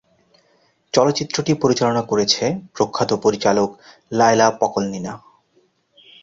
চলচ্চিত্রটি 0.93 1.51
পরিচালনা 1.53 2.01
করেছে 2.01 2.43
প্রখ্যাত 2.75 3.11
পরিচালক 3.23 3.69
লায়লা 4.11 4.47
পকলনিনা। 4.61 5.13